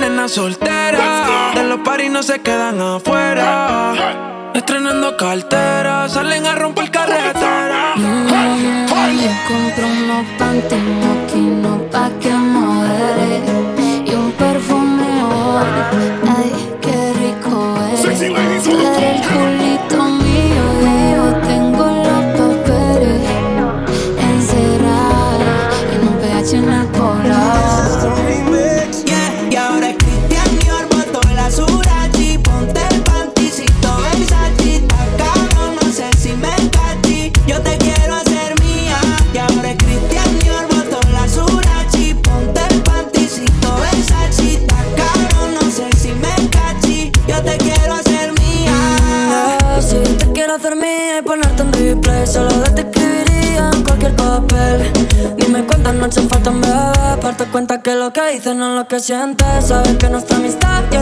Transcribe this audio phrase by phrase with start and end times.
[0.00, 1.52] una soltera.
[1.54, 4.50] De los paris no se quedan afuera.
[4.54, 7.94] Estrenando cartera, salen a romper carretera.
[7.96, 8.86] Mm,
[9.22, 10.76] yo compro unos panty
[11.40, 13.40] no pa' que modere
[14.06, 15.06] Y un perfume
[16.36, 18.00] ay, qué rico es.
[18.00, 18.64] Sexy ladies,
[52.26, 54.92] Solo te escribiría en cualquier papel.
[55.36, 57.20] Dime cuántas noches faltan, bebé.
[57.20, 59.66] Parte cuenta que lo que dices no es lo que sientes.
[59.66, 61.01] Sabes que nuestra amistad ya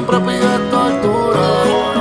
[0.00, 1.40] siempre pide tortura.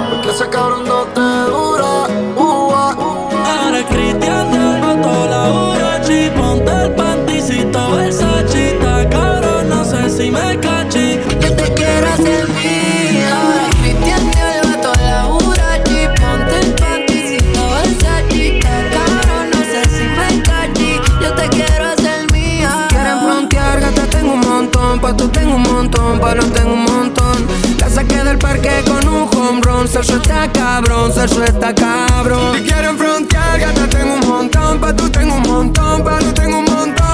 [0.10, 2.08] Porque ese cabrón no te dura.
[2.38, 6.30] Uh, ah, uh, Ahora Cristian te botó la Urachi.
[6.30, 8.78] Ponte el panticito Versace.
[9.10, 11.20] cabrón, no sé si me cachi.
[11.42, 13.30] Yo te quiero hacer mía.
[13.36, 16.00] Ahora Cristian te botó la Urachi.
[16.22, 18.60] Ponte el panticito Versace.
[18.96, 21.02] cabrón, no sé si me cachi.
[21.22, 22.88] Yo te quiero hacer mía.
[22.90, 25.00] Quieren frontear, gata tengo un montón.
[25.02, 26.20] Pa' tú tengo un montón.
[26.20, 26.69] Pa' no tengo
[30.00, 30.04] home run.
[30.04, 32.56] Se suelta cabrón, se suelta cabrón.
[32.56, 34.80] Si quieren frontear, ya te tengo un montón.
[34.80, 37.09] Pa' tú tengo un montón, pa' tú tengo un montón.